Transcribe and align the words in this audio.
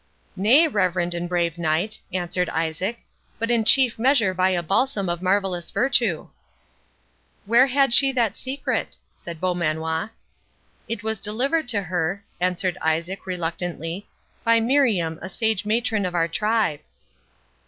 "Nay, 0.35 0.67
reverend 0.67 1.13
and 1.13 1.29
brave 1.29 1.59
Knight," 1.59 1.99
answered 2.11 2.49
Isaac, 2.49 3.05
"but 3.37 3.51
in 3.51 3.63
chief 3.63 3.99
measure 3.99 4.33
by 4.33 4.49
a 4.49 4.63
balsam 4.63 5.09
of 5.09 5.21
marvellous 5.21 5.69
virtue." 5.69 6.27
"Where 7.45 7.67
had 7.67 7.93
she 7.93 8.11
that 8.13 8.35
secret?" 8.35 8.97
said 9.15 9.39
Beaumanoir. 9.39 10.09
"It 10.87 11.03
was 11.03 11.19
delivered 11.19 11.67
to 11.67 11.83
her," 11.83 12.23
answered 12.39 12.79
Isaac, 12.81 13.27
reluctantly, 13.27 14.07
"by 14.43 14.59
Miriam, 14.59 15.19
a 15.21 15.29
sage 15.29 15.67
matron 15.67 16.07
of 16.07 16.15
our 16.15 16.27
tribe." 16.27 16.79